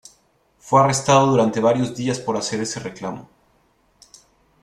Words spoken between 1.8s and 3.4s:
días por hacer ese reclamo.